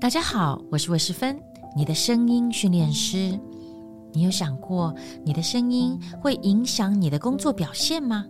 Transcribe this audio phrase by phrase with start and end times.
[0.00, 1.40] 大家好，我是魏世芬，
[1.76, 3.38] 你的声音训练师。
[4.12, 4.92] 你有想过，
[5.24, 8.24] 你的声音会影响你的工作表现吗？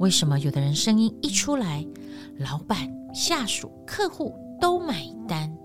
[0.00, 1.86] 为什么有的人声音一出来，
[2.38, 5.56] 老板、下属、客户都买单，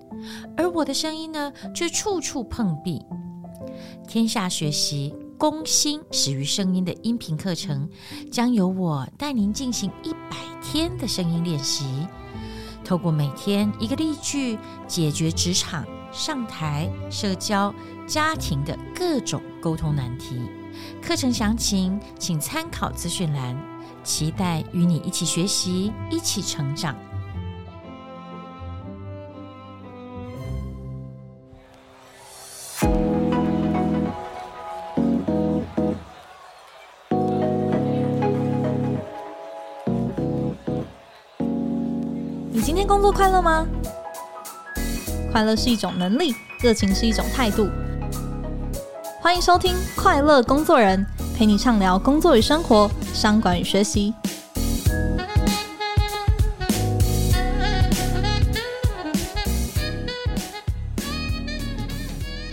[0.56, 3.02] 而我的声音呢，却处处碰壁？
[4.07, 7.89] 天下学习攻心始于声音的音频课程，
[8.32, 11.86] 将由我带您进行一百天的声音练习。
[12.90, 17.72] 透过每天一个例句，解决职场、上台、社交、
[18.08, 20.41] 家庭的各种沟通难题。
[20.99, 23.55] 课程详情请参考资讯栏。
[24.04, 26.96] 期待与你一起学习，一起成长。
[42.89, 43.67] 工作快乐吗？
[45.31, 47.70] 快乐是一种能力，热情是一种态度。
[49.21, 51.05] 欢迎收听《快乐工作人》，
[51.37, 54.12] 陪你畅聊工作与生活、商管与学习。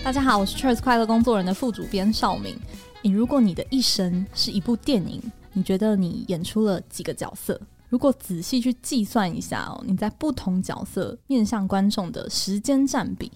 [0.05, 2.55] 大家好，我是 Cheers 快乐工作人的副主编邵明。
[3.01, 7.59] 你如果你的一生是一部电影，你觉得你演出了几个角色？
[7.89, 13.31] 如果仔细去计算一下哦，你在不同角色面向观众的时间占比，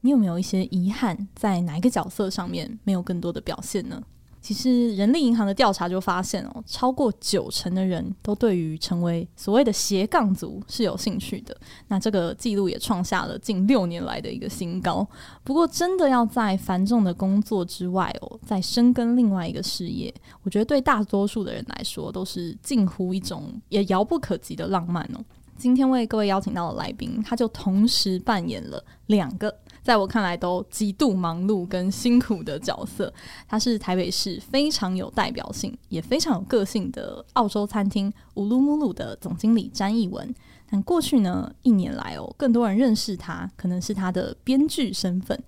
[0.00, 4.02] 你有没有一些遗憾，在哪一个角色上面没有更多的表现呢？
[4.46, 11.56] 其实人力银行的调查就发现哦，超过九成的人都对于成为所谓的斜杠族是有兴趣的。
[11.88, 15.04] 那这个记录也创下了近六年来的一个新高。
[15.42, 25.18] 不过，真的要在繁重的工作之外哦，再深耕另外一个事业，我觉得对大多数的人来说都是近乎一种也遥不可及的浪漫哦。
[25.58, 29.52] 今天为各位邀请到的来宾，他就同时扮演了两个。
[29.86, 33.14] 在我看来，都极度忙碌跟辛苦的角色。
[33.46, 40.34] 他是台北市非常有代表性，也非常有个性的澳洲餐厅乌鲁姆鲁的总经理詹艺文。
[40.68, 45.40] 但过去呢，一年来哦，更多人认识他，可能是他的编剧身份。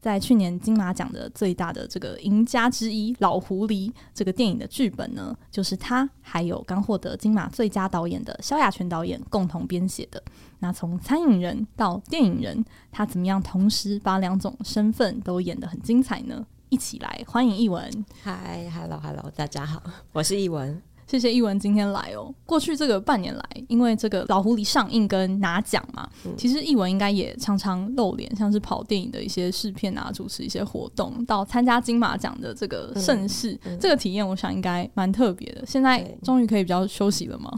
[0.00, 10.22] 在去年金马奖的最大的这个赢家之一《老狐狸》这个电影的剧本呢，就是他还有刚获得金马最佳导演的萧亚全导演共同编写的。
[10.60, 16.46] 那从餐饮人到电影人，他怎么样同时把两种身份都演得很精彩呢？
[16.70, 18.04] 一起来欢迎译文。
[18.22, 19.82] 嗨，Hello，Hello，大家好，
[20.12, 20.80] 我是译文。
[21.10, 22.32] 谢谢艺文今天来哦。
[22.46, 35.66] 过去这个半年来，因为这个老狐狸上映跟拿奖嘛，嗯、其实艺文应该也常常露脸，像是跑电影的一些试片啊，主持一些活动，到参加金马奖的这个盛事，嗯嗯、这个体验我想应该蛮特别的。
[35.66, 37.50] 现在终于可以比较休息了吗？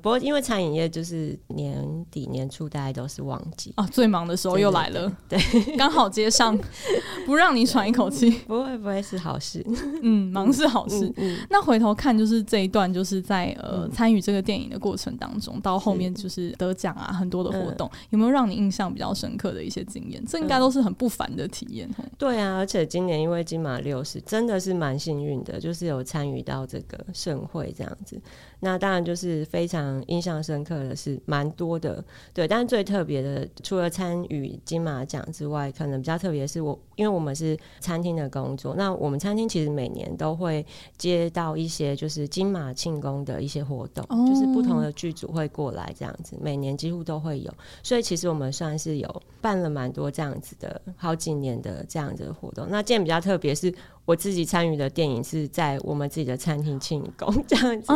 [0.00, 5.36] 不过因为餐饮业就是年底年初大家都是旺季啊，最忙的时候又来了，对，
[5.76, 6.56] 刚好接上，
[7.26, 9.66] 不让你喘一口气，不会不会是好事，
[10.00, 11.12] 嗯，忙是好事。
[11.48, 12.99] 那回头看就是这一段就。
[13.00, 20.22] 就是在呃参与这个电影的过程当中，到后面就是得奖啊，很多的活动，有没有让你印象比较深刻的一些经验？
[20.26, 21.88] 这应该都是很不凡的体验。
[22.18, 28.20] 对啊，而且今年因为金马六十，真的是蛮幸运的，就是有参与到这个盛会这样子。
[28.60, 32.46] 那当然就是非常印象深刻的是蛮多的，对。
[32.46, 40.64] 但是最特别的，除了参与金马奖之外，可能比较特别是我，因为我们是餐厅的工作，那我们餐厅其实每年都会
[40.98, 47.52] 接到一些就是金马庆功的一些活动，哦、就是不同的剧组会过来这样子，每年几乎都会有。
[47.82, 52.66] 所以其实我们算是有办了蛮多这样子的好几年的这样子的活动。
[52.68, 53.74] 那今年比较特别是。
[54.10, 57.92] 我自己参与的电影是在我们自己的餐厅庆功这样子，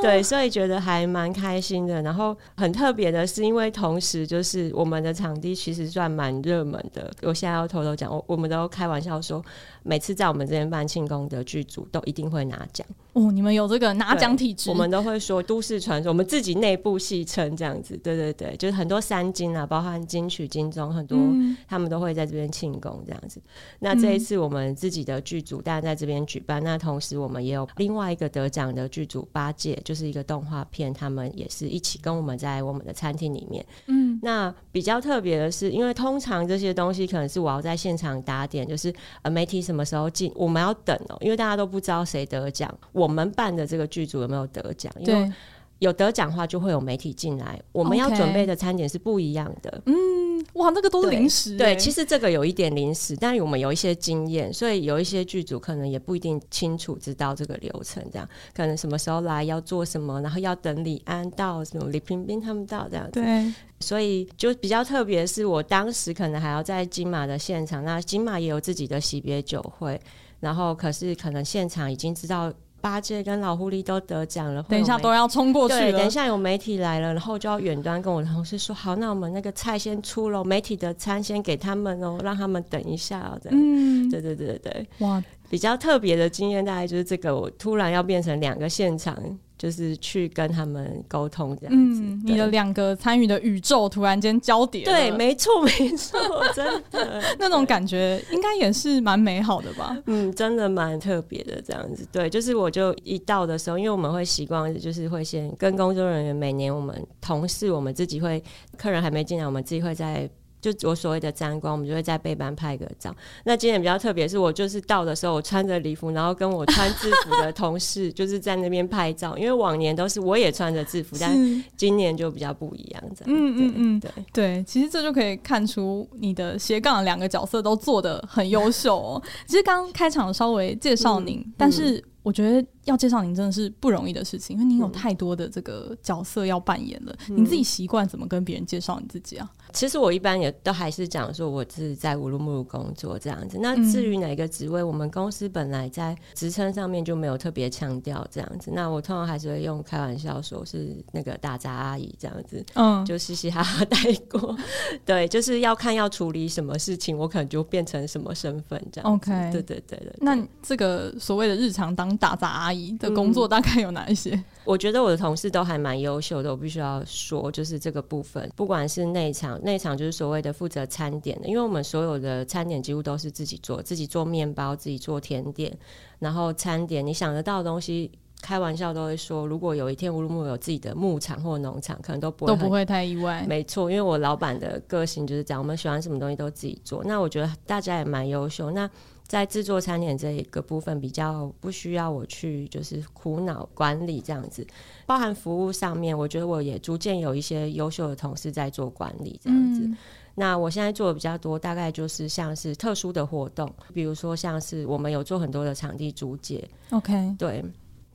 [0.00, 2.00] 对，所以觉得还蛮开心的。
[2.00, 7.10] 然后很特别的是，因为同时就是我们的场地其实算蛮热门的。
[7.22, 9.44] 我现在要偷偷讲，我我们都开玩笑说，
[9.88, 12.86] 每次在我们这边办庆功的剧组都一定会拿奖。
[13.14, 14.70] 哦，你们有这个拿奖体质？
[14.70, 17.96] 我们都会说都市传说，我们自己内部戏称这样子。
[17.96, 21.18] 对对对，就是很多三金啊，包含金曲、金钟，很多
[21.66, 23.40] 他们都会在这边庆功这样子。
[23.80, 25.62] 那这一次我们自己的剧组。
[25.68, 33.66] 大家在这边举办，那同时我们也有另外一个得奖的剧组八戒，就是一个动画片，他们也是一起跟我们在我们的餐厅里面。
[33.86, 44.92] 嗯，那比较特别的是，因为通常这些东西可能是我要在现场打点，就是呃媒体什么时候进，我们要等哦、喔，因为大家都不知道谁得奖，我们办的这个剧组有没有得奖？
[45.00, 45.32] 因为
[45.78, 49.82] 有得奖的话，就会有媒体进来，我们要准备的餐点是不一样的。
[49.86, 49.94] 嗯。
[50.38, 51.74] 嗯，哇，那个都是临时对。
[51.74, 63.20] 对，其实这个有一点临时，但是我们有一些经验，所以有一些剧组可能也不一定清楚知道这个流程，这样可能什么时候来要做什么，然后要等李安到什么李冰冰他们到这样子。
[63.20, 70.00] 对，所以就比较特别，是我当时可能还要在金马的现场，那金马也有自己的惜别酒会，
[70.40, 72.52] 然后可是可能现场已经知道。
[72.80, 89.16] 八戒跟老狐狸都得奖了，等一下都要冲过去等一下有媒体来了，然后就要远端跟我的同事说：“好，那我们那个菜先出了，媒体的餐先给他们哦，让他们等一下哦。”这样，嗯，对对对对，哇，比较特别的经验大概就是这个，我突然要变成两个现场。
[89.58, 96.18] 就是去跟他们沟通这样子，嗯，你的两个参与的宇宙突然间交叠，对，没错没错，
[96.54, 99.98] 真的 那种感觉应该也是蛮美好的吧？
[100.06, 102.06] 嗯，真的蛮特别的这样子。
[102.12, 108.42] 对，就是我就一到的时候，因为我们会习惯，就是会先跟工作人员，每年我们同事，我们自己会
[108.76, 110.30] 客人还没进来，我们自己会在。
[110.60, 113.14] 就我所谓的沾光，我们就会在背班拍个照。
[113.44, 119.36] 那今年比较特别，是我就是到的时候，我穿着礼服，然后跟我穿制服的同事 就是在那边拍照。
[119.38, 123.02] 因为往年都是我也穿着制服，但今年就比较不一样。
[123.16, 129.22] 这样，嗯嗯嗯，对对，其实这就可以看出你的斜杠两个角色都做的很优秀哦。
[129.46, 132.02] 其实刚开场稍微介绍您，嗯、但是。
[132.24, 137.14] 我觉得要介绍您真的是不容易的事情，因为您有太多的这个角色要扮演了。
[137.28, 139.48] 嗯、你自己习惯怎么跟别人介绍你自己啊？
[139.74, 143.58] 其实我一般也都还是讲说我是在乌鲁木齐工作这样子。
[143.60, 148.70] 那至于哪个职位，嗯、我们公司本来在职称上面就没有特别强调这样子。
[148.74, 153.98] 那我通常还是会用开玩笑说是那个打杂阿姨这样子，嗯，就嘻嘻哈哈带
[154.30, 154.56] 过。
[155.04, 159.30] 对，就是要看要处理什么事情，我可能就变成什么身份这样子。
[159.30, 160.14] OK，对对对对。
[160.20, 164.30] 那这个所谓的日常当打杂阿姨的工作大概有哪一些？
[164.34, 175.76] 嗯， 我觉得我的同事都还蛮优秀的，我必须要说，就是这个部分，不管是内场，内场就是所谓的负责餐点的，因为我们所有的餐点几乎都是自己做，自己做面包，自己做甜点，
[176.18, 178.10] 然后餐点你想得到的东西，
[178.40, 183.44] 开玩笑都会说，如果有一天乌鲁木有自己的牧场或农场，可能都不会都不会太意外。
[183.48, 187.02] 没错，因为我老板的个性就是这样，我们喜欢什么东西都自己做。
[187.04, 188.70] 那我觉得大家也蛮优秀。
[188.70, 188.88] 那
[189.28, 194.66] 在制作餐点这一个部分，比较不需要我去就是苦恼管理这样子，
[195.04, 199.82] 包含服务上面，我觉得我也逐渐有一些优秀的同事在做管理这样子。
[199.82, 199.96] 嗯、
[200.34, 207.62] 那我现在做的比较多，大概就是像是特殊的活动，比如说像是我们有做很多的场地租借，OK，对。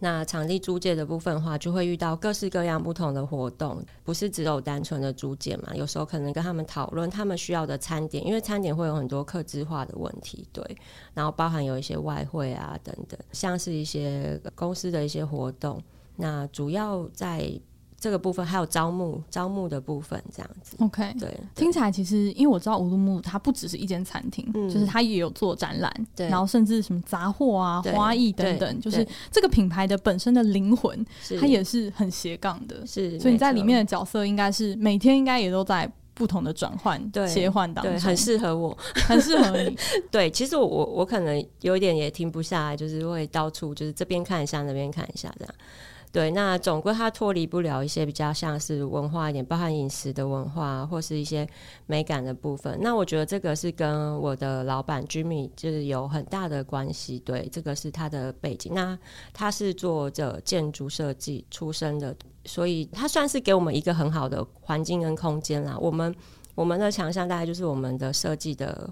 [0.04, 5.74] 那场地租借的部分的话，就会遇到各式各样不同的活动，不是只有单纯的租借嘛。
[5.74, 10.78] 有时候可能跟他们讨论他们需要的餐点，因为餐点会有很多客制化的问题，对。
[11.14, 15.82] 然后包含有一些外汇啊等等，像是一些公司的一些活动，
[16.18, 17.50] 那主要在。
[18.04, 20.76] 这个部分还有招募，招募的部分这样子。
[20.82, 31.06] OK，对，听起来其实，因为我知道乌鲁木它不只是一间餐厅，嗯、就是它也有做展览，对，然后甚至什么杂货啊、花艺等等，就是这个品牌的本身的灵魂，
[31.40, 32.86] 它也是很斜杠的。
[32.86, 38.78] 是，所以你在里面的角色应该是每天应该也都在不同的转换、对切换当中，很适合我，
[39.08, 39.78] 很适合你。
[40.12, 45.54] 对，其实我我我可能有一点也停不下来，就是会到处就是这边看一下，那边看一下这样。
[46.14, 51.46] 对，那总归它脱离不了一些比较像是文化一点，包含饮食的文化或是一些
[51.88, 52.78] 美感的部分。
[52.82, 57.20] 那我觉得这个是跟我的老板 Jimmy 就是有很大的关系。
[57.20, 58.76] 对，这个是他的背景。
[58.76, 58.96] 那
[59.34, 62.16] 他是做着建筑设计出身的，
[62.46, 65.76] 所以他算是给我们一个很好的环境跟空间啦。
[65.80, 66.14] 我们
[66.54, 68.88] 我们的强项大概就是我们的设计的。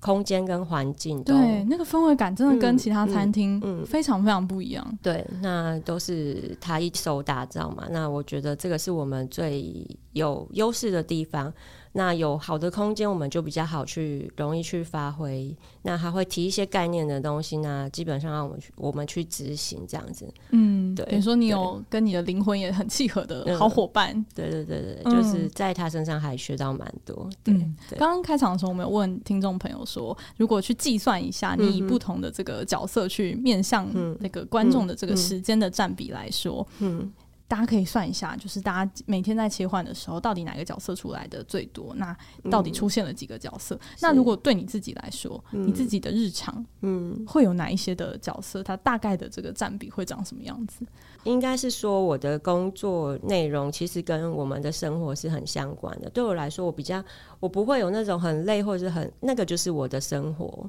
[0.00, 4.84] 空间跟环境，对那个氛围感真的跟其他餐厅嗯非常非常不一样。
[4.88, 7.86] 嗯嗯嗯、对，那都是他一手打造嘛。
[7.90, 11.52] 那我觉得这个是我们最有优势的地方。
[11.96, 15.56] 那有好的空间，我们就比较好去，容易去发挥。
[15.80, 20.30] 那还会提一些概念的东西呢，基本上让我们去，我们去执行这样子。
[20.50, 21.06] 嗯，对。
[21.06, 24.14] 等于说你有跟你的灵魂也很契合的好伙伴。
[24.14, 27.30] 嗯、对对对对，嗯、就是在他身上还学到蛮多。
[27.42, 27.54] 对。
[27.96, 33.88] 刚刚、嗯、开场的时候，我们有问听众朋友说，如果去计算一下，你以不同的这个角色去面向
[34.20, 37.10] 那个观众的这个时间的占比来说，嗯
[37.48, 41.94] 大家可以算一下，就是大家每天在切换的时候，到底哪个角色出来的最多？
[41.94, 42.16] 那
[42.50, 43.74] 到底出现了几个角色？
[43.76, 48.62] 嗯、那如果对你自己来说，嗯、你自己的日常，嗯，会有哪一些的角色？
[48.62, 50.84] 它大概的这个占比会长什么样子？
[51.24, 56.10] 应该是说，我的工作内容其实跟我们的生活是很相关的。
[56.10, 57.02] 对我来说，我比较，
[57.38, 60.68] 我不会有那种很累或者是很那个，就是我的生活。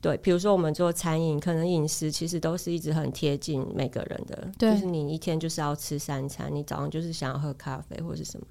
[0.00, 8.46] 对，比如说我们做餐饮，可能饮食其实都是一直很贴近每个人的，就是你一天就是要吃三餐，你早上就是想要喝咖啡或是什么，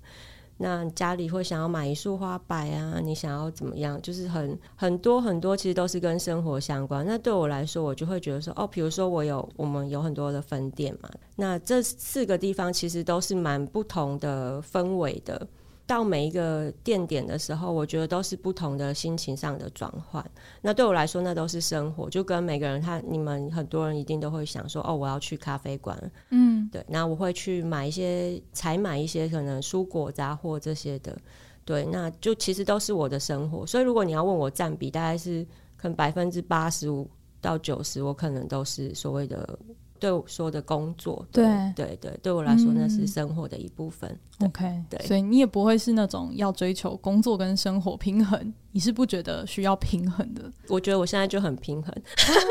[0.57, 4.01] 那家里会想要买一束花摆啊，你想要怎么样？
[4.01, 7.05] 就是很很多很多，其实都是跟生活相关。
[7.05, 15.47] 那对我来说，我就会觉得说，哦，比如说我有我们有很多的分店嘛，那这四个地方其实都是蛮不同的氛围的。
[15.87, 20.23] 到每一个店点的时候，我觉得都是不同的心情上的转换。
[20.61, 25.97] 那对我来说，那都是生活，就跟每个人他你们很多人一定都会想说，哦，我要去咖啡馆，
[26.31, 31.17] 嗯，对，那我会去买一些采买一些可能蔬果杂货这些的，
[31.63, 33.65] 对，那就其实都是我的生活。
[33.65, 39.57] 所以如果你要问我占比，大概是可能百分之八十五到九十，我可能都是所谓的。
[39.99, 44.09] 对我说的工作，对对对，对，我来说那是生活的一部分。
[44.39, 50.51] 嗯、OK，对，所以你也不会是那种要追求工作跟生活平衡，你是不觉得需要平衡的？
[50.69, 51.93] 我觉得我现在就很平衡，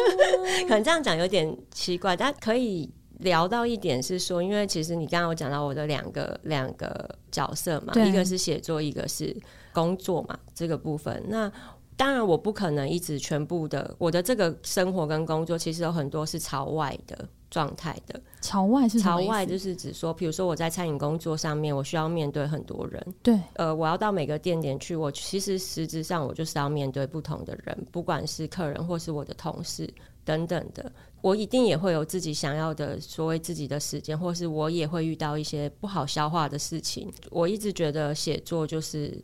[0.69, 9.37] 可能这样讲有点奇怪，但可以聊到一点是说，因为其实你刚刚有讲到我的两个两个角色嘛，一个是写作，一个是
[9.73, 11.50] 工作嘛，这个部分那。
[11.97, 18.21] 当然，我不可能一直全部的我的这个生活跟工作，其实有很多是朝外的状态的。
[18.43, 23.15] 朝外是朝外，就是指说，比如说我在餐饮工作上面，我需要面对很多人。
[23.23, 29.88] 对，呃，我要到每个店点去，我其实实质上我就是要面对不同的人，不管是客人或是我的同事
[30.23, 30.93] 等等的。
[31.23, 37.11] 我一定也会有自己想要的所谓自己的时间，或是我也会遇到一些不好消化的事情。
[37.31, 39.19] 我一直觉得写作就是。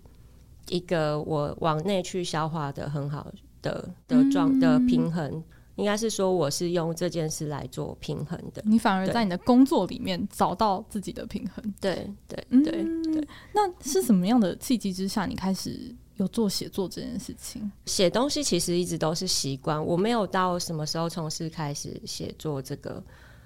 [0.73, 5.45] 一个我往内去消化的很好的的状的平衡，嗯，
[5.77, 8.63] 应该是说我是用这件事来做平衡的。
[8.65, 11.75] 你反而在你的工作里面找到自己的平衡。
[11.81, 13.29] 对对对对。
[13.53, 17.71] 那是什么样的契机之下，你开始有做写作这件事情？
[17.85, 23.03] 写东西其实一直都是习惯，我没有到什么时候从事开始写作这个。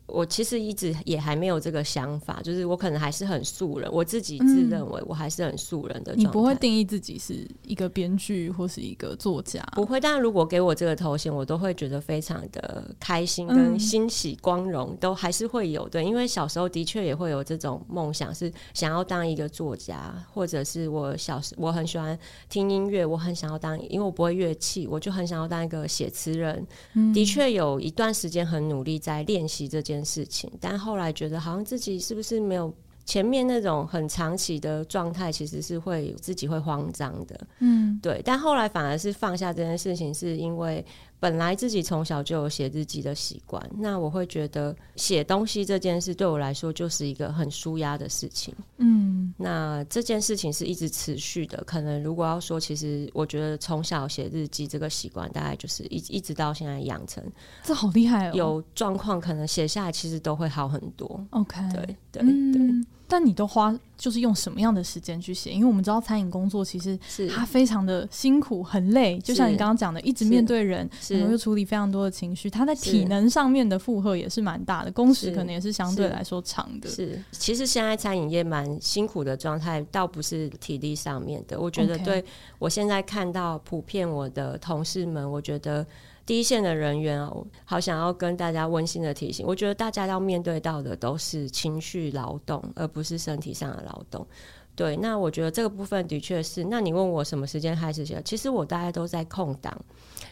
[0.07, 6.23] 我其实一直也还没有这个想法，就是我可能还是很素人，我自己自认为我还是很素人的状态。
[6.23, 9.61] 你不会定义自己是一个编剧或是一个作家？
[9.73, 10.01] 不会。
[10.01, 16.03] 但如果给我这个头衔，我都会觉得非常的开心跟欣喜、光荣，嗯，都还是会有的。
[16.03, 22.17] 因为小时候的确也会有这种梦想，是想要当一个作家，或者是我小时我很喜欢
[22.49, 26.65] 听音乐，我很想要当，因为我不会乐器，我就很想要当一个写词人。
[26.95, 32.73] 嗯，的确有一段时间很努力在练习这件事情，但后来觉得好像自己是不是没有
[33.05, 38.21] 前面那种很长期的状态，其实是会自己会慌张的，嗯，对。
[38.25, 40.85] 但后来反而是放下这件事情，是因为。
[41.27, 48.55] 本来自己从小就有写日记的习惯，那我会觉得写东西这件事对我来说就是一个很舒压的事情。
[48.77, 51.61] 嗯，那这件事情是一直持续的。
[51.67, 57.21] 可能如果要说，其实我觉得从小写日记这个习惯，大概就是一一直到现在养成，
[57.65, 58.33] 这好厉害哦。
[58.33, 61.27] 有状况可能写下来，其实都会好很多。
[61.31, 62.63] OK，对对对。
[62.63, 65.51] 嗯但你都花就是用什么样的时间去写？
[65.53, 66.99] 因为我们知道餐饮工作其实
[67.29, 76.89] 它非常的辛苦很累，就像你刚刚讲的，一直面对人，然后又处理非常多的情绪，它在体能上面的负荷也是蛮大的，工时可能也是相对来说长的。
[76.89, 81.59] 是，其实现在餐饮业蛮辛苦的状态，倒不是体力上面的。
[81.61, 82.25] 我觉得对
[82.59, 85.87] 我现在看到普遍我的同事们，我觉得。
[86.27, 94.27] 第一线的人员哦，好想要跟大家温馨的提醒，我觉得大家要面对到的都是情绪劳动，而不是身体上的劳动。
[94.75, 96.65] 对，那我觉得这个部分的确是。
[96.65, 98.21] 那你问我什么时间开始写？
[98.23, 99.75] 其实我大概都在空档。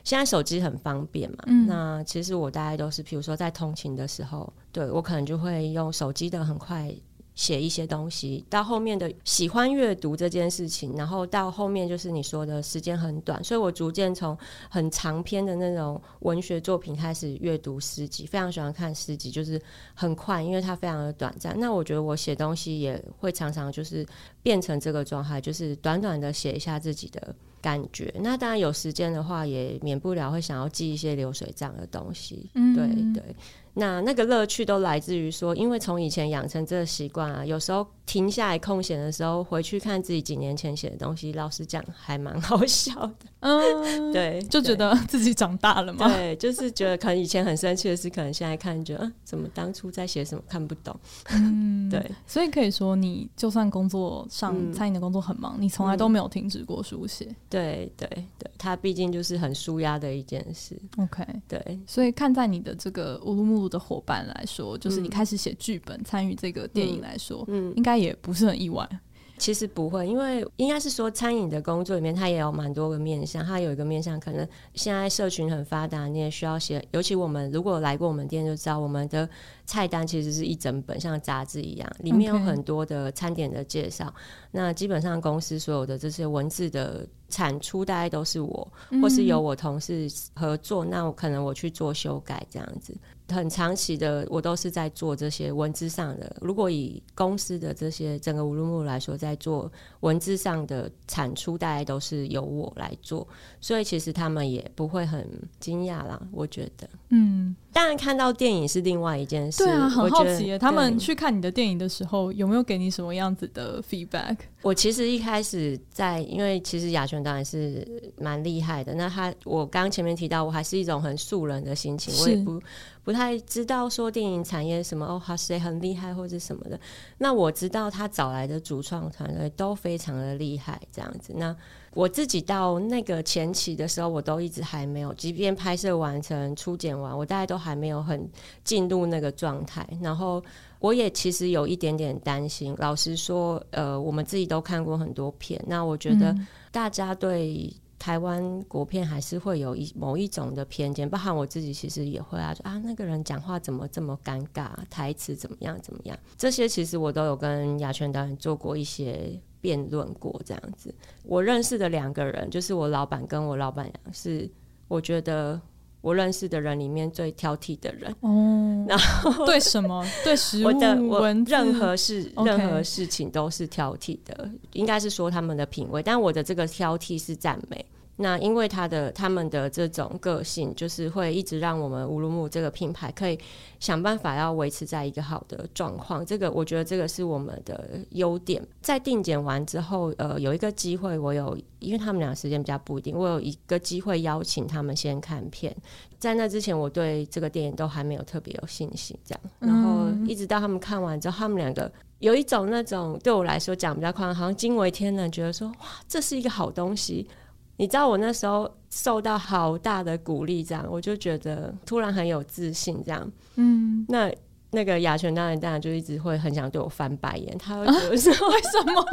[0.03, 6.95] 现在手机很方便嘛，嗯，那其实我大概都是，比如说在通勤的时候，对，我可能就会用手机的很快。
[7.35, 14.37] 写一些东西，到后面的喜欢阅读这件事情，然后到后面就是你说的时间很短，所以我逐渐从
[14.71, 19.61] 很长篇的那种文学作品开始阅读诗集，非常喜欢看诗集，就是
[19.95, 21.59] 很快，因为它非常的短暂。
[21.59, 24.07] 那我觉得我写东西也会常常就是
[24.43, 28.15] 变成这个状态，就是短短的写一下自己的感觉。
[28.21, 32.49] 那当然有时间的话，也免不了会想要记一些流水账的东西。
[32.55, 33.35] 嗯，对对。
[33.75, 43.15] 那那个乐趣都来自于说，因为从以前养成这个习惯啊，有时候停下来空闲的时候，回去看自己几年前写的东西，老实讲还蛮好笑的。
[43.41, 46.09] 嗯， 对，就觉得 自己长大了嘛。
[46.09, 50.99] 对，就是觉得可能以前很生气的事，可能现在看觉得，嗯，怎么当初在写什么看不懂。
[51.31, 52.11] 嗯，对。
[52.27, 57.27] 所以可以说，你就算工作上餐饮的工作很忙，嗯，你从来都没有停止过书写。
[57.51, 60.81] 对对对，它毕竟就是很舒压的一件事。
[60.99, 61.79] OK，对。
[61.87, 68.89] 所以看在你的这个乌鲁木的伙伴来说，就是你开始写剧本，参与这个电影来说，嗯，应该也不是很意外，
[69.37, 73.45] 其实不会，因为应该是说餐饮的工作里面，它也有蛮多个面向。
[73.45, 76.83] 它有一个面向，可能现在社群很发达，你也需要写。
[76.93, 79.29] 尤其我们如果来过我们店，就知道我们的
[79.67, 84.13] 菜单其实是一整本，像杂志一样，里面有很多的餐点的介绍。
[84.53, 90.85] 那基本上公司所有的这些文字的产出，大概都是我，或是由我同事合作。
[90.85, 92.97] 嗯、那我可能我去做修改这样子。
[93.29, 96.37] 很长期的，我都是在做这些文字上的。
[96.41, 103.27] 如果以公司的这些整个乌鲁木来说，在做文字上的产出，大概都是由我来做，
[103.61, 105.27] 所以其实他们也不会很
[105.59, 106.21] 惊讶啦。
[106.31, 109.65] 我觉得，嗯，当然看到电影是另外一件事。
[109.65, 114.37] 对啊，很好奇耶，他们去看你的电影的时候，有没有给你什么样子的 feedback？
[114.65, 118.95] 我其实一开始在，因为其实雅泉当然是蛮厉害的。
[118.95, 122.61] 那他，我刚前面提到，我还是一种很素人的心情，我也不。
[123.05, 126.81] 不太知道说电影产业什么哦，他谁很厉害或者什么的。
[127.19, 131.35] 那我知道他找来的主创团队都非常的厉害，这样子。
[131.37, 131.55] 那
[131.93, 138.27] 我自己到那个前期的时候，我都一直还没有，即便拍摄完成、初剪完，我大概都还没有很
[138.65, 139.87] 进入那个状态。
[140.01, 140.43] 然后
[140.85, 142.75] 我也其实有一点点担心。
[142.79, 146.37] 老实说，呃，我们自己都看过很多片，那我觉得
[146.71, 147.73] 大家对。
[147.97, 160.95] 台湾国片还是会有一某一种的偏见，包含我自己其实也会啊，说啊那个人讲话怎么这么尴尬，台词怎么样怎么样，这些其实我都有跟雅泉导演做过一些辩论过，这样子。
[161.23, 164.51] 我认识的两个人，就是我老板跟我老板娘，是
[164.87, 165.59] 我觉得
[166.05, 168.15] 我认识的人里面最挑剔的人。
[168.21, 170.07] 哦，然后 对什么？
[170.23, 177.83] 对食物、我的我文字任何事、任何事情都是挑剔的，应该是说他们的品味，但我的这个挑剔是赞美。
[178.17, 183.37] 那因为他的他们的这种个性，就是会一直让我们乌鲁木这个品牌可以
[183.81, 186.25] 想办法要维持在一个好的状况。
[186.25, 188.65] 这个我觉得这个是我们的优点。
[188.81, 195.75] 在定检完之后，呃，有一个机会，我有因为他们俩时间比较不一定，我有一个机会邀请他们先看片。
[196.19, 199.41] 在那之前，我对这个电影都还没有特别有信心，这样。
[199.59, 201.91] 然后一直到他们看完之后，他们两个
[202.21, 207.29] 有一种那种对我来说讲比较宽，好像惊为天人，觉得说哇，这是一个好东西。
[207.77, 214.33] 你知道我那时候受到好大的鼓励，这样我就觉得突然很有自信，这样，嗯，那。
[214.71, 219.07] 那个雅泉当然当然就一直会很想对我翻白眼，他会觉得说， 为什么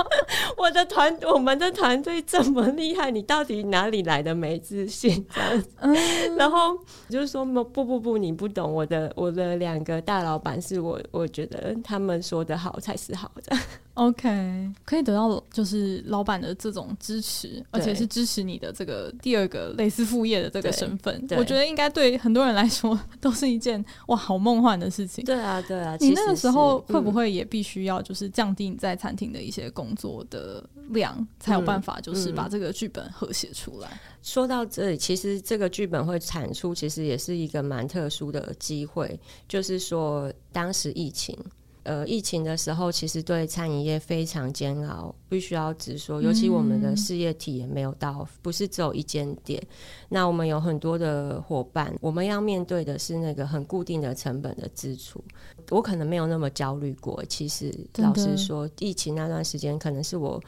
[0.58, 5.70] 我的团我们的团队这么厉害，你到底哪里来的没自信这样子？
[5.82, 6.76] 嗯、然后
[7.10, 13.56] 就是说不不不，你不懂我的我的两个大老板是我我觉得他们说的好才是好的。
[13.94, 25.24] OK，可以得到就是老板的这种支持，而且是支持你的这个第二个类似副业的这个身份，我觉得应该对很多人来说都是一件哇好梦幻的事情。
[25.24, 25.52] 对啊。
[25.52, 34.00] 啊，对啊，你那个时候会不会也必须要就是降低你在餐厅的一些工作的量，嗯、才有办法就是把这个剧本和谐出来？
[34.24, 41.38] 说到这里，其实这个剧本会产出，其实也是一个蛮特殊的机会，就是说当时疫情。
[41.84, 46.22] 呃，疫情的时候，其实对餐饮业非常煎熬，必须要直说。
[46.22, 49.62] 尤其我们的事业体也没有到，不是只有一间店。
[50.10, 55.24] 那我们有很多的伙伴，我们要面对的是那个很固定的成本的支出。
[55.70, 57.24] 我可能没有那么焦虑过。
[57.26, 60.42] 其实，老实说，疫情那段时间可能是我。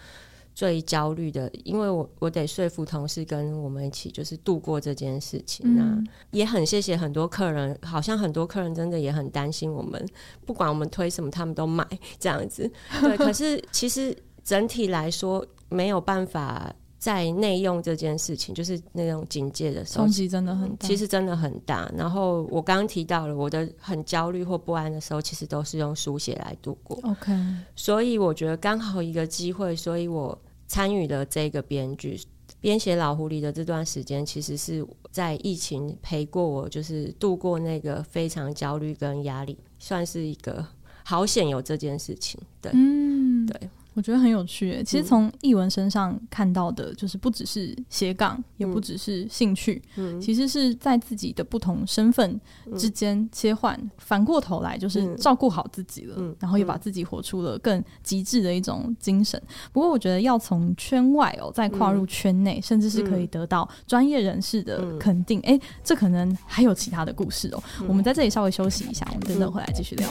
[0.53, 5.65] 最焦虑的，因为我我得说服同事跟我们一起，就是度过这件事情。
[5.67, 10.05] 嗯、那也很谢谢很多客人，好像很多客人真的也很担心我们，
[10.45, 11.87] 不管我们推什么，他们都买
[12.19, 12.71] 这样子。
[13.01, 21.91] 对，可是其实整体来说没有办法在内用这件事情，就是那种警戒的时候，冲击真的很大，其实真的很大。
[21.97, 26.97] 然后我刚刚提到了我的很焦虑或不安的时候，其实都是用书写来度过。
[27.03, 27.33] OK，
[27.75, 30.39] 所以我觉得刚好一个机会，所以我。
[30.65, 32.19] 参与了这个编剧
[32.59, 40.65] 编写《老狐狸》的这段时间，其实是在疫情陪过我，就是度过那个非常焦虑跟压力，算是一个
[41.03, 42.41] 好险有这件事情。
[42.59, 43.69] 对，嗯，对。
[43.93, 44.81] 我觉得很有趣。
[44.83, 52.39] 其实从译文身上看到的，就是不只是斜杠，嗯、也不只是兴趣，嗯、其实是在自己的不同身份
[52.77, 53.75] 之间切换。
[53.81, 59.41] 嗯、反过头来，就是照顾好自己了，嗯、然后也把自己活出了更极致的一种精神。
[59.71, 65.39] 不过，我觉得要从圈外哦，再跨入圈内，嗯、甚至是可以得到专业人士的肯定。
[65.41, 67.63] 哎、嗯，这可能还有其他的故事哦。
[67.81, 70.09] 嗯、我们在这里稍微休息一下，我们等等回来继续聊。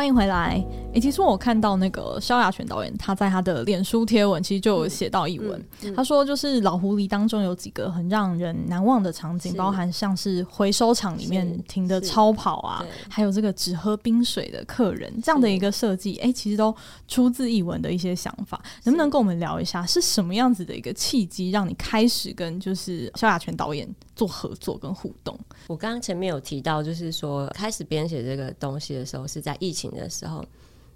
[0.00, 0.64] 欢迎回来。
[0.90, 16.74] 哎、欸，其实我看到那个萧亚全导演，他在他的脸书贴文，其实就有写到一文，嗯嗯、他说就是《老狐狸》当中有几个很让人难忘的场景，包含像是回收厂里面停的超跑啊，还有这个只喝冰水的客人这样的一个设计，哎、欸，其实都
[17.06, 25.38] 出自一文的一些想法，能不能跟我们聊一下是什么样子的一个契机，让你开始跟就是萧亚全导演做合作跟互动？
[25.68, 30.44] 我刚刚前面有提到，就是说开始编写这个东西的时候是在疫情的时候。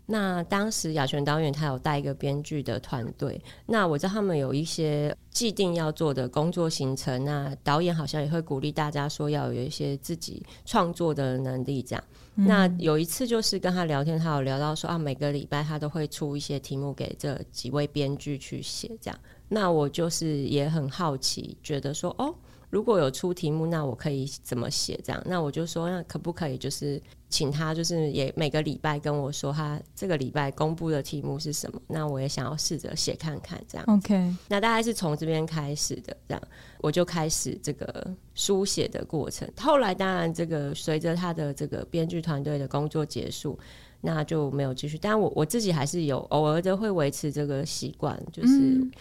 [0.07, 12.05] 那当时亚全导演他有带一个编剧的团队，那我知道他们有一些既定要做的工作行程，那导演好像也会鼓励大家说要有一些自己创作的能力这样。
[12.37, 19.19] 嗯、那有一次就是跟他聊天，他有聊到说啊，每个礼拜他都会出一些题目给这几位编剧去写这样。
[19.49, 22.35] 那我就是也很好奇，觉得说哦。
[22.71, 24.99] 如果有出题目，那我可以怎么写？
[25.05, 27.01] 这样，那我就说，那可不可以就是
[27.35, 31.83] 请他，就是也每个礼拜跟我说他这个礼拜公布的题目是什么？
[31.89, 33.85] 那我也想要试着写看看，这样。
[33.89, 36.43] OK，那大概是从这边开始的，这样
[36.79, 39.51] 我就开始这个书写的过程。
[39.57, 43.59] 后来当然，这个随着他的这个编剧团队的工作结束，
[44.01, 44.97] 那就没有继续。
[44.97, 48.53] 但我我自己还是有偶尔的会维持这个习惯，就是。
[48.53, 48.93] 嗯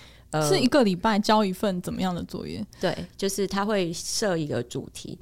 [0.49, 2.65] 是一个礼拜交一份怎么样的作业？
[2.81, 5.15] 对，就是他会设一个主题，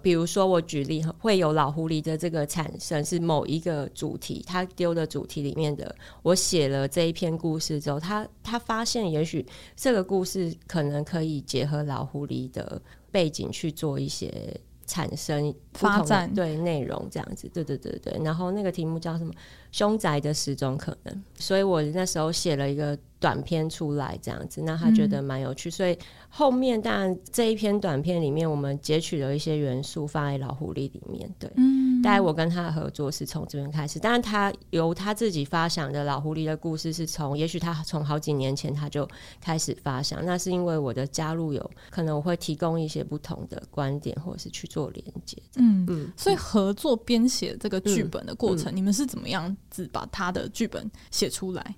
[0.00, 12.80] 比如说我举例，会有老狐狸的这个产生是某一个主题，他丢的主题里面的，我写了这一篇故事之后，他他发现也许这个故事可能可以结合老狐狸的
[13.10, 14.32] 背景去做一些
[14.86, 19.32] 产生发展对内容这样子，对对对对，然后那个题目叫什么？
[19.72, 39.06] 凶宅的十种可能，所以我那时候写了一个短片出来，这样子，那他觉得蛮有趣，嗯、所以后面当然这一篇短片里面，我们截取了一些元素放在老狐狸里面，对，嗯，大概我跟他的合作是从这边开始，当然他由他自己发想的老狐狸的故事是从，也许他从好几年前他就
[39.40, 49.54] 开始发想，那是因为我的加入有可能我会提供一些不同的观点，或者是去做连接，嗯嗯，所以合作编写这个剧本的过程，嗯、你们是怎么样？
[49.70, 51.74] 只把他的剧本写出来，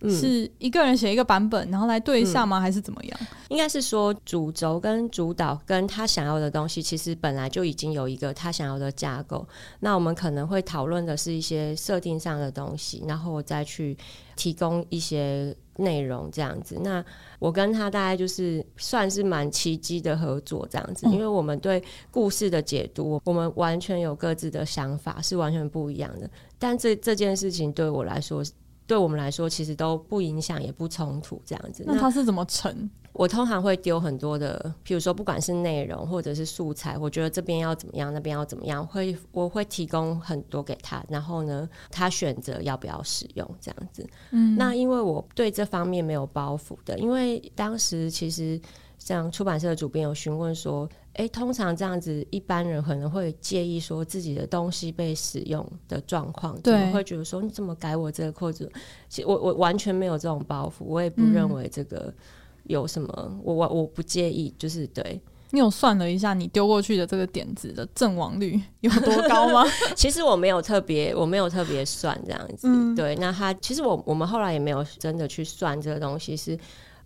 [0.00, 2.58] 嗯、是一个人写一个版本，然后来对一下吗？
[2.58, 3.20] 嗯、还是怎么样？
[3.48, 9.46] 应该是说主轴跟主导跟他想要的东西，其实本来就已经有一个他想要的架构。
[9.80, 13.96] 那我们可能会讨论的是一些设定上的东西，然后我再去
[14.36, 16.78] 提供一些内容这样子。
[16.82, 17.04] 那
[17.38, 26.28] 我跟他大概就是算是蛮奇迹的合作这样子，因为我们对故事的解读，我们完全有各自的想法，是完全不一样的。
[26.62, 28.40] 但这这件事情对我来说，
[28.86, 31.82] 对我们来说，其实都不影响，也不冲突，这样子。
[31.84, 32.88] 那他是怎么成？
[33.12, 44.08] 我通常会丢很多的，譬如说，不管是内容或者是素材，我觉得这边要怎么样，那边要怎么样，会我会提供很多给他，然后呢，他选择要不要使用，这样子。
[44.30, 48.60] 嗯，那因为我对这方面没有包袱的，因为当时其实
[48.98, 50.88] 像出版社的主编有询问说。
[51.14, 58.70] 哎，通常这样子，一般人可能会介意说自己的东西被使用的状况，对，会觉得说你怎么改我这个扣子？
[59.10, 62.12] 其实我我完全没有这种包袱，我也不认为这个
[62.64, 65.20] 有什么，嗯、我我我不介意，就是对。
[65.50, 69.62] 你有算了一下，你丢过去的这个点子的阵亡率有多高吗？
[69.94, 73.14] 其实我没有特别，我没有特别算这样子，嗯、对。
[73.16, 76.58] 那他其实我我们后来也没有真的去算这个东西是。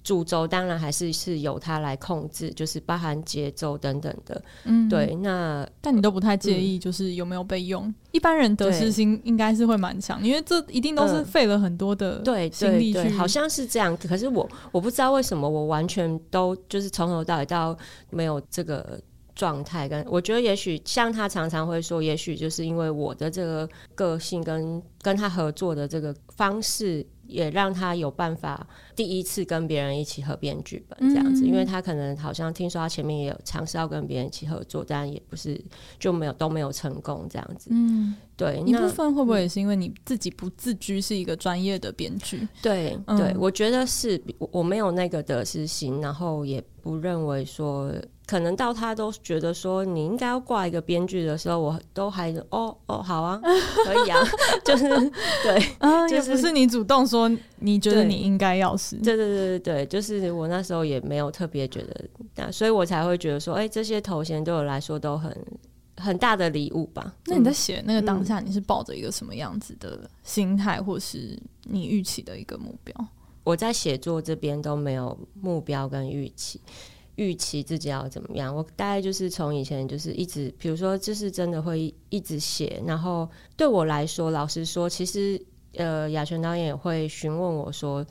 [0.07, 4.40] 主轴当然还是是由他来控制，就是包含节奏等等的。
[4.62, 5.12] 嗯，对。
[5.16, 7.88] 那但你都不太介意，就是有没有被用？
[7.88, 13.09] 嗯、一般人得失心应该是会蛮强，因为这一定都是费了很多的对心力去。
[13.09, 13.97] 好像是这样。
[13.97, 17.77] 可是我我不知道为什么我完全都就是从头到尾到
[18.11, 19.01] 没有这个
[19.35, 19.88] 状态。
[19.88, 27.05] 跟我觉得也许像他常常会说，也许就是因为我的这个个性跟跟他合作的这个方式。
[27.28, 35.60] 也让他有办法第一次跟别人一起合编剧本这样子，嗯、因为他可能好像听说他前面也有尝试要跟别人一起合作，但也不是
[35.98, 37.70] 就没有都没有成功这样子。
[37.72, 42.46] 嗯，对，一部分会不会也是因为你自己不自居是一个专业的编剧？
[42.62, 47.92] 对，嗯、对，我觉得是我我没有那个得失心，然后也不认为说。
[48.29, 53.40] 可能到他都觉得说你应该要挂一个编剧的时候，我都还哦哦好啊，
[53.87, 54.18] 可以啊，
[54.66, 54.88] 就是
[55.44, 65.33] 对，啊、就是不是你主动说你觉得你应该要是，对对对对对，就是我那时候也没有特别觉得，那所以我才会觉得说，哎、欸，这些头衔对我来说都很
[65.96, 67.14] 很大的礼物吧。
[67.27, 72.92] 那你在写那个当下，你是抱着一个什么样子的心态，或是你预期的一个目标？
[73.46, 76.61] 我在写作这边都没有目标跟预期。
[77.14, 78.52] 预期自己要怎么样？
[78.54, 82.82] 我大概就是从以前就是一直，比如说，就是真的会一直写。
[82.85, 85.40] 然后对我来说，老实说，其实
[85.76, 88.04] 呃，雅泉导演也会询问我说，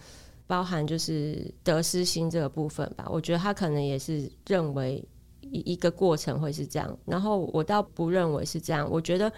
[0.48, 3.06] 包含就是得失心这个部分吧。
[3.12, 5.04] 我觉得他可能也是认为
[5.42, 8.90] 一一个过程会是这样，然后我倒不认为是这样。
[8.90, 9.32] 我觉得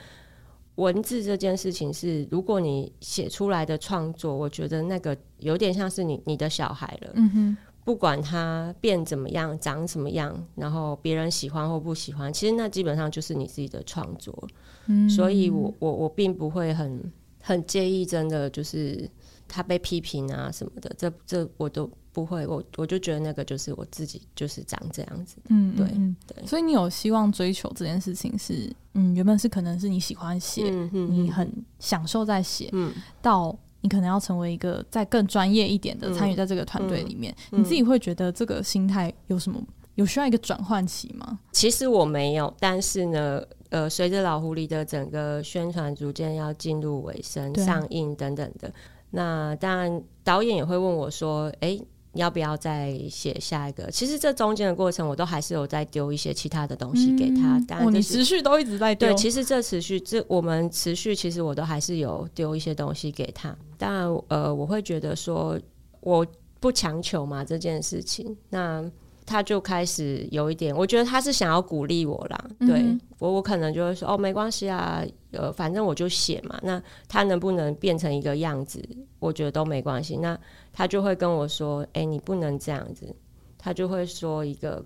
[0.78, 7.12] 文字这件事情是，如果你写出来的创作，我觉得那个有点像是你你的小孩了。
[7.14, 7.58] 嗯哼。
[7.88, 14.46] 不管他变怎么样，长什么样，然后别人喜欢或不喜欢，其实那基本上就是你自己的创作。
[14.88, 17.02] 嗯，所以我我我并不会很
[17.42, 19.10] 很介意，真的就是
[19.48, 22.48] 他被批评啊什么的，这这我都不会。
[22.48, 25.38] 我我就觉得那个就是我自己，就是长这样子。
[25.50, 25.88] 嗯，对
[26.26, 26.48] 对。
[26.48, 33.56] 所以你有希望追求这件事情是，嗯，原本是可能是你喜欢写，你很享受在写，嗯，到。
[33.82, 39.62] 你可能要成为一个再更专业一点的参与在这个团队里面，你自己会觉得这个心态有什么
[39.94, 41.40] 有需要一个转换期吗？
[41.52, 48.74] 其实我没有，但是呢，呃，随着老狐狸的整个宣传逐渐要进入尾声、上映等等的，
[49.12, 53.90] 那当然导演也会问我说：“哎、欸。”要不要再写下一个？
[53.90, 57.64] 其实这中间的过程，我都还是有在丢一些其他的东西给他。
[57.68, 59.08] 但、嗯、你持续都一直在丢。
[59.08, 63.56] 对，其实这持续，这我们持续，其实我都还是有丢一些东西给他。
[63.78, 65.58] 当然，呃，我会觉得说，
[66.02, 66.26] 我
[66.60, 68.36] 不强求嘛这件事情。
[68.50, 68.84] 那。
[69.28, 72.50] 他就开始有一点，我觉得他是想要鼓励我啦。
[72.62, 76.58] 对，我，我可能就会说哦，没关系啊，呃，反正我就写嘛。
[76.64, 78.82] 那他能不能变成一个样子，
[79.20, 80.16] 我觉得都没关系。
[80.18, 80.40] 那
[80.72, 83.14] 他就会跟我说，哎、欸，你不能这样子。
[83.58, 84.84] 他就会说一个。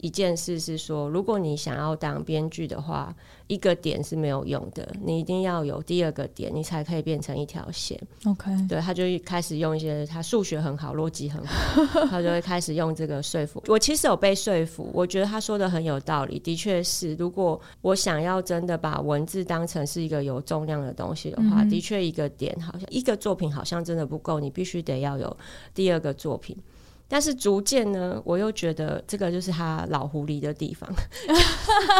[0.00, 3.14] 一件事是说，如果你想要当编剧的话，
[3.46, 8.00] 一个点是没有用的，你一定要有第二个点，你才可以变成一条线。
[8.24, 13.78] OK，对，他就开始用一些他数学很好，逻辑很好， 他就会开始用这个说服我。
[13.78, 17.14] 其实有被说服，我觉得他说的很有道理，的确是。
[17.16, 25.36] 如果我想要真的把文字当成是一个有重量的东西的话，的确一个点好像一个作品好像真的不够，你必须得要有
[25.74, 26.56] 第二个作品。
[27.12, 30.88] 但是逐渐呢，我又觉得这个就是他老狐狸的地方。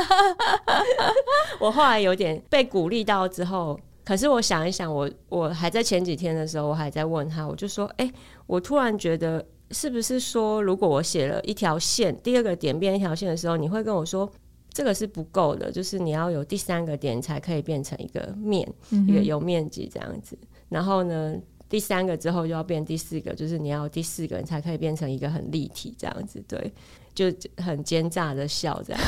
[1.58, 8.14] 我后来有点被鼓励到之后，可是我想一想我，我我还在前几天的时候，我还在问他，我就说：“哎、欸，
[8.46, 14.30] 我突然觉得，是不是说，如果我写了一条线，第二个点变一条线的时候，你会跟我说
[14.72, 20.38] 这个是不够的，就是你要有第三个点才可以变成一个面，嗯、一个有面积这样子。
[20.68, 21.34] 然后呢？”
[21.70, 26.72] 第三个之后就要变第四个，就是你要第四个人才可以变成一个很立体这样子，对，
[27.14, 29.00] 就很奸诈的笑这样，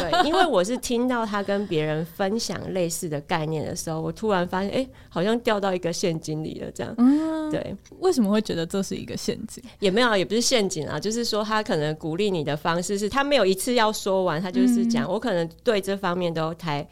[0.00, 9.62] 对，因为我是听到他跟别人分享类似的概念的时候，我突然发现，哎、欸，好像掉到一个陷阱里了，这样，嗯，对，为什么会觉得这是一个陷阱？
[9.78, 16.84] 也没有，也不是陷阱啊，就是说他可能鼓励你的方式是他没有一次要说完，他就是讲，嗯、我可能对这方面都太。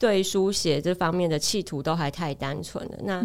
[0.00, 2.98] 对书写这方面的企图都还太单纯了。
[3.04, 3.22] 那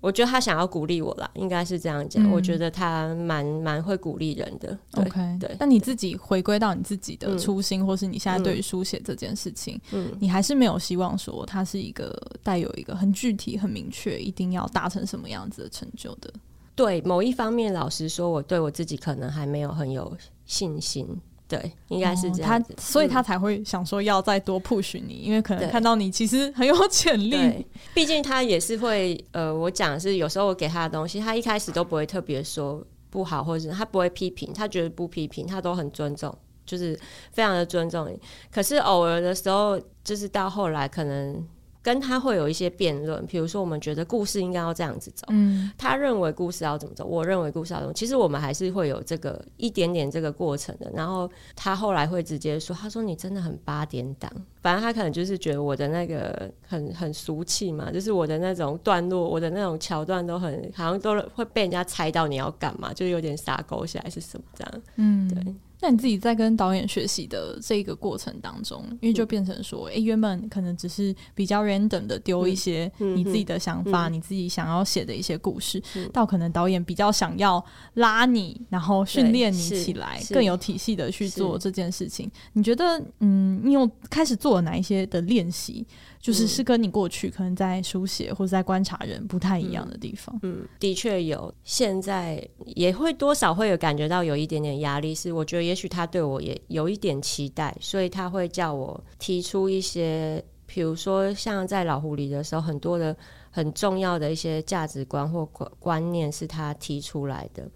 [0.00, 2.24] 我觉得他想要鼓励我啦，应该是这样讲。
[2.24, 4.76] 嗯、我觉得他蛮蛮会鼓励人的。
[4.94, 5.54] OK，对。
[5.60, 12.10] 那你自己回归到你自己的初心，嗯、或是你现在对于书写这件事情，嗯，你还是没有希望说它是一个
[12.42, 16.32] 带有一个很具体、很明确，一定要达成什么样子的成就的。
[16.74, 21.06] 对，某一方面，老实说，我对我自己可能还没有很有信心。
[21.48, 22.64] 对，应该是这样、哦。
[22.68, 27.66] 他，所以他才会想说要再多 push 你，嗯、因为可能看到你其实很有潜力。
[27.94, 36.98] 毕竟他也是会，呃，我讲是有时候我给他的东西，他一开始都不会特别说不好，或者是他不会批评，他觉得不批评，他都很尊重，就是
[37.32, 38.18] 非常的尊重你。
[38.50, 41.46] 可是偶尔的时候，就是到后来可能。
[41.86, 50.90] 跟他会有一些辩论，比如说我们觉得故事应该要这样子走，嗯，他认为故事要怎么走，我认为故事要怎么走，其实我们还是会有这个一点点这个过程的。
[50.92, 54.28] 然后他后来会直接说：“他说你真的很八点档。”
[54.60, 65.54] 反正他可能就是觉得我的那个很很俗气嘛，就是我的那种段落，我的那种桥段都很好像都会被人家猜到你要干嘛，就有点撒狗血还是什么这样，嗯，对。
[65.80, 74.10] 那你自己在跟导演学习的这个过程当中，因为就变成说，哎、欸，原本可能只是比较 random 的丢一些你自己的想法，嗯。
[74.10, 77.62] 嗯、你自己想要写的一些故事，嗯、到可能导演比较想要
[77.94, 82.30] 拉你，然后训练你起来，更有体系的去做这件事情。
[82.54, 85.86] 你觉得，嗯，你有开始做了哪一些的练习？
[86.18, 90.34] 就是是跟你过去可能在书写或者在观察人不太一样的地方。
[90.42, 103.16] 嗯，嗯，的确有，现在也会多少会有感觉到有一点点压力，是我觉得也许他对我也有一点期待，所以他会叫我提出一些，比如说像在老狐狸的时候，很多的
[103.50, 107.68] 很重要的一些价值观或观观念是他提出来的。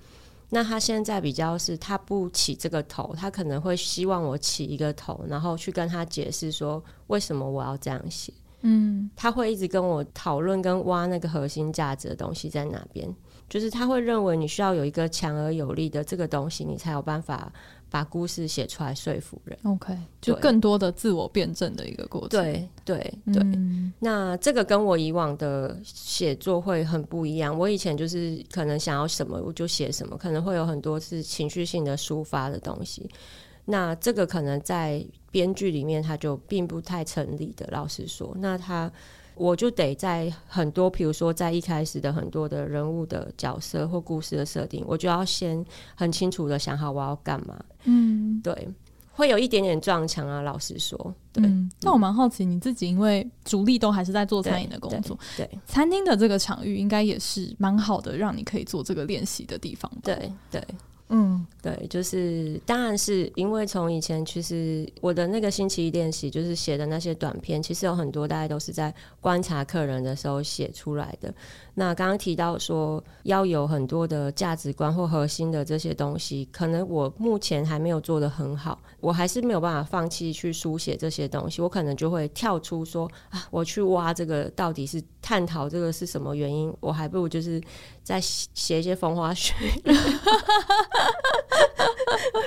[0.52, 8.32] 那他现在比较是他不起这个头，他可能会希望我起一个头，然后去跟他解释说为什么我要这样写。
[8.62, 13.08] 嗯，他会一直跟我讨论跟挖那个核心价值的东西在哪边，
[13.48, 17.50] 就是他会认为你需要有一个强而有力的这个东西，你才有办法
[17.90, 19.58] 把故事写出来说服人。
[19.64, 22.30] OK，就更多的自我辩证的一个过程。
[22.30, 27.58] 对对对，嗯，那这个跟我以往的写作会很不一样。
[27.58, 33.10] 我以前就是可能想要什么我就写什么，可能会有很多是情绪性的抒发的东西。
[33.66, 37.68] 那这个可能在编剧里面，他就并不太成立的。
[37.70, 38.90] 老实说，那他
[39.34, 45.64] 我就得在很多，比如说在一开始的很多的人物的角色或故事的设定，我就要先
[45.94, 47.58] 很清楚的想好我要干嘛。
[47.84, 48.68] 嗯，对，
[49.12, 50.42] 会有一点点撞墙啊。
[50.42, 50.96] 老实说，
[51.32, 51.44] 对。
[51.44, 59.90] 嗯，那我蛮好奇，你自己因为主力都还是在做餐饮的工作，对，对，餐厅的这个场域应该也是蛮好的，让你可以做这个练习的地方。
[60.02, 60.62] 对对。
[61.12, 71.34] 嗯，对，就是当然是因为从以前其实我的那个星期一练习，就是写的那些短片，其实有很多大家都是在观察客人的时候写出来的。
[71.74, 81.60] 那刚刚提到说要有很多的价值观或核心的这些东西，可能我目前还没有做得很好，我还是没有办法放弃去书写这些东西。
[81.60, 87.60] 我可能就会跳出说啊，我去挖这个到底是探讨这个是什么原因，我还不如就是
[88.02, 89.54] 再写一些风花雪
[89.84, 89.92] 月。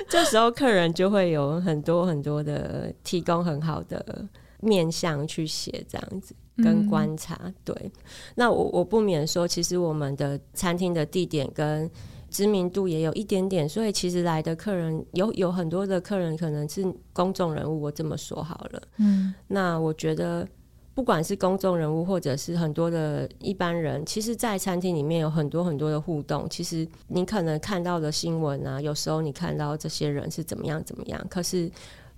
[0.10, 4.26] 这时候客人就会有很多很多的提供很好的
[4.60, 7.40] 面向去写这样子跟观察。
[7.44, 7.92] 嗯、对，
[8.36, 11.90] 那我我不免说，其实我们的餐厅的地点跟
[12.30, 18.82] 知名度也有一点点，所以其实来的客人有有很多的客人可能是公众人物，我这么说好了。
[18.98, 20.48] 嗯，那我觉得。
[20.96, 26.48] 不管是公众人物，或者是很多的一般人，其实，在餐厅里面有很多很多的互动。
[26.50, 31.68] 其实，你可能看到的新闻啊，有时候你看到这些人是怎么样怎么样，可是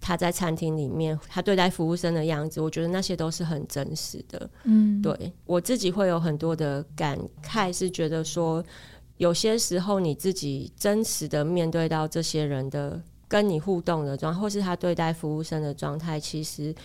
[0.01, 4.49] 他在餐厅里面，他对待服务生的样子，我觉得那些都是很真实的。
[4.65, 8.61] 嗯，对，我自己会有很多的感慨，是觉得说，
[9.15, 16.75] 有些时候你自己真实的面对到这些人的跟你互动的状态，或是他对待服务生的状态，其实。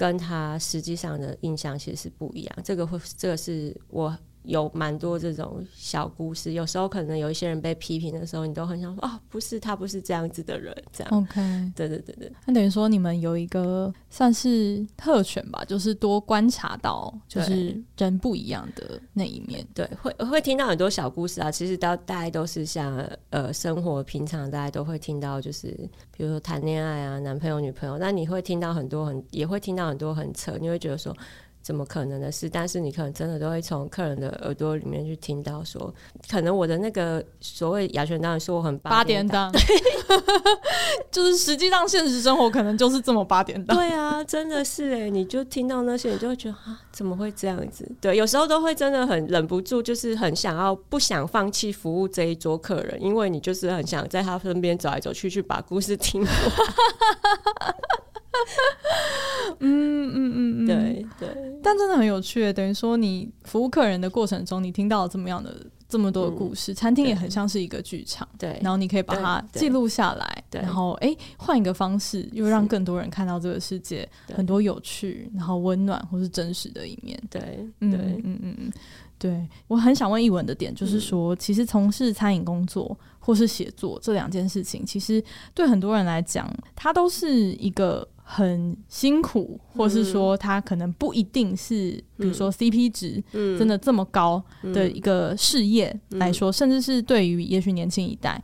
[0.00, 4.16] 跟他实际上的印象其实是不一样，这个会，这个是我。
[4.44, 11.12] 有蛮多这种小故事，有时候可能有一些人被批评的时候，你都很想说哦，不是他不是这样子的人，这样。
[11.12, 11.40] OK，
[11.76, 12.32] 对对对对。
[12.46, 19.66] 那等于说你们有一个算是特权吧，就是多观察到就是人不一样的那一面。
[19.74, 21.50] 对，会会听到很多小故事啊。
[21.50, 22.96] 其实到大概都是像
[23.28, 25.68] 呃生活平常，大家都会听到，就是
[26.16, 27.98] 比如说谈恋爱啊，男朋友女朋友。
[27.98, 31.14] 那你会听到很多很，也会听到很多很扯，你会觉得说。
[31.62, 32.48] 怎么可能的事？
[32.48, 35.92] 但是你可能真的都会从客人的耳朵里面去听到说，
[36.30, 39.52] 可能我的那个所谓雅全当然说我很八点档，
[41.10, 43.76] 就是实际上现实生活可能就是这么八点档。
[43.76, 47.90] 对啊，真的是哎，你就听到那些，你就会觉得啊，怎么会这样子？
[48.00, 56.30] 对，有时候都会真的很忍不住，就是很想要不想放弃服务这一桌客人，因为你就是很想在他身边走来走去，去把故事听完。
[59.60, 61.28] 嗯嗯嗯嗯，对对，
[61.62, 65.54] 但真的很有趣，等于说你服务客人的过程中，你听到了这么样的
[65.88, 78.72] 这么多的故事，嗯、餐厅也很像是一个剧场，对，然后你可以把它记录下来，对，然后哎，换一个方式，又让更多人看到这个世界很多有趣，然后温暖或是真实的一面，对，对，嗯嗯嗯，
[79.18, 85.22] 对，我很想问一文的点，就是说，嗯、其实从事餐饮工作或是写作这两件事情，其实
[85.54, 88.08] 对很多人来讲，它都是一个。
[88.32, 93.20] 很辛苦，或是说他可能不一定是，比如说 CP 值
[93.58, 94.40] 真的这么高
[94.72, 98.40] 的一个事业来说，甚至是对于也许年轻一代，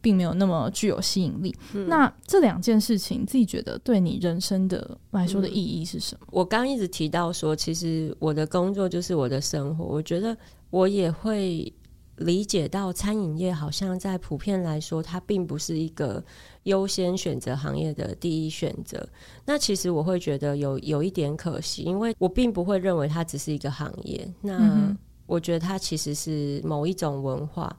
[0.00, 1.54] 并没有那么具有吸引力。
[1.86, 6.26] 那这两件事情，自己觉得对你人生的来说的意义是什么？
[6.30, 9.84] 我刚一直提到说，其实我的工作就是我的生活。
[9.84, 10.34] 我觉得
[10.70, 11.70] 我也会
[12.16, 16.22] 理解到，餐饮业好像在普遍来说，它并不是一个。
[16.66, 19.08] 优先选择行业的第一选择，
[19.44, 24.28] 那其实我会觉得有有一点可惜，因为我并不会认为它只是一个行业。
[24.40, 24.92] 那
[25.26, 27.72] 我觉得它其实是某一种文化，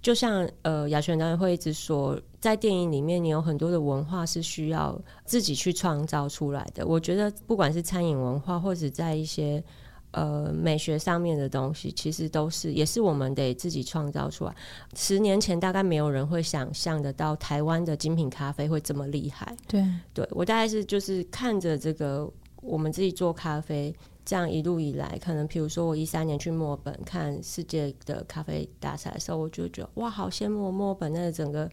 [0.00, 6.84] 就像呃雅璇导演会一直说，在电影里面，你有很多的文化是需要自己去创造出来的。
[6.84, 9.62] 我觉得不管是餐饮文化，或者在一些。
[10.12, 14.54] 呃，美学上面的东西其实都是，也是我们得自己创造出来。
[14.94, 19.56] 十年前大概没有人会想象得到台湾的精品咖啡会这么厉害。
[19.66, 23.94] 对，对我大概是就是看着这个我们自己做咖啡，
[24.24, 31.70] 这样一路以来，可能比如说我一三年去墨尔本看世界的咖啡大赛的时候，我就觉得哇，好羡慕墨尔本那个整个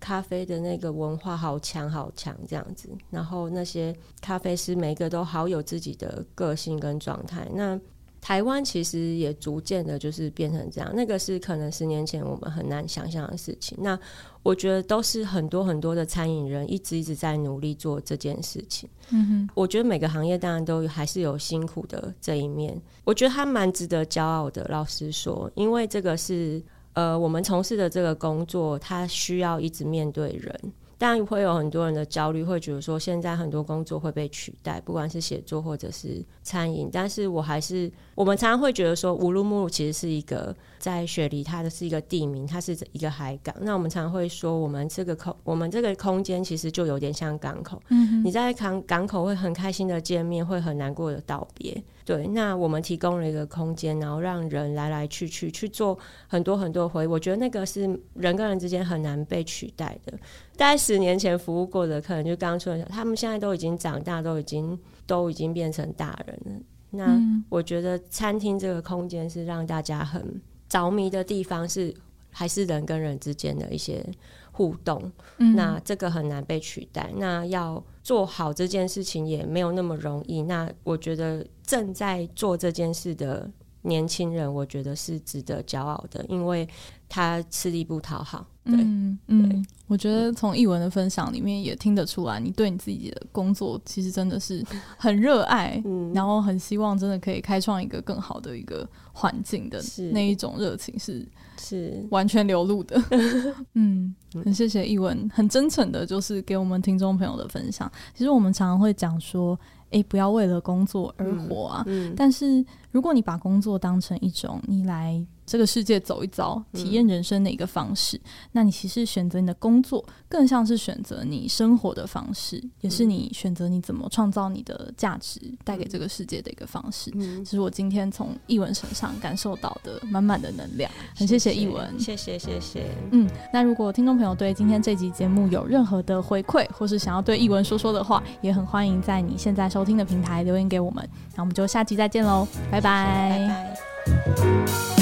[0.00, 7.48] 咖啡的那个文化好强好强这样子，然后那些咖啡师每个都好有自己的个性跟状态。
[7.52, 7.78] 那
[8.20, 10.92] 台湾其实也逐渐的，就是变成这样。
[10.92, 13.78] 那个是可能十年前我们很难想象的事情。
[13.80, 13.98] 那
[14.42, 18.88] 我觉得都是很多很多的餐饮人一直一直在努力做这件事情。
[19.10, 22.80] 嗯哼，我觉得每个行业当然都还是有辛苦的这一面。
[23.04, 24.66] 我觉得他蛮值得骄傲的。
[24.68, 26.60] 老实说，因为这个是
[26.98, 30.72] 呃我们从事的这个工作，它需要一直面对人。
[30.98, 36.90] 当然会有很多人的焦虑，会觉得说现在很多工作会被取代，不管是写作或者是餐饮。
[36.92, 43.54] 但是我还是，我们常常会觉得说，无路木齐其实是一个在雪梨，它的是一个地名，它是一个海港。
[43.60, 47.82] 那我们常常会说，我们这个空，我们这个空间其实就有点像港口。
[47.88, 51.82] 嗯，你在港港口会很开心的见面，会很难过的道别。
[52.04, 57.06] 对，那我们提供了一个空间，然后让人来来去去去做很多很多回忆。
[57.06, 57.82] 我觉得那个是
[58.14, 60.16] 人跟人之间很难被取代的。
[60.56, 66.62] 大概十年前服务过的客人，就刚出来，他们现在都已经长大，都已经都已经变成大人了。
[66.90, 67.20] 那
[67.50, 71.94] 我觉得餐厅这个空间是让大家很着迷的地方，是
[72.30, 74.04] 还是人跟人之间的一些
[74.52, 75.10] 互动。
[75.36, 77.10] 那这个很难被取代。
[77.16, 80.42] 那要做好这件事情也没有那么容易。
[80.42, 83.50] 那我觉得正在做这件事的
[83.88, 86.68] 年轻人，我觉得是值得骄傲的，因为
[87.08, 88.46] 他吃力不讨好。
[88.64, 94.62] 对，嗯，嗯，我觉得从译文的分享里面也听得出来，你对你自己的工作其实真的是
[94.98, 99.82] 很热爱， 嗯，然后很希望真的可以开创一个更好的一个环境的
[100.12, 101.26] 那一种热情是
[101.58, 103.02] 是完全流露的。
[103.72, 104.14] 嗯，
[104.44, 107.90] 很谢谢译文，很真诚的，就是给我们听众朋友的分享。
[108.14, 109.58] 其实我们常常会讲说，
[109.92, 111.84] 哎，不要为了工作而活啊。
[111.86, 112.62] 嗯，但是
[112.98, 127.12] 如果你把工作当成一种你来这个世界走一遭，体验人生的一个方式，嗯，那你其实选择你的工作，更像是选择你生活的方式，嗯，也是你选择你怎么创造你的价值，带给这个世界的一个方式。
[127.14, 130.90] 嗯，这是我今天从译文身上感受到的满满的能量。
[131.16, 132.84] 很谢谢译文，谢谢谢谢。
[133.12, 141.08] 嗯，那如果听众朋友对今天这集节目有任何的回馈，或是想要对译文说说的话，也很欢迎在你现在收听的平台留言给我们。
[141.36, 142.46] 那我们就下期再见喽，
[142.88, 144.97] 拜拜。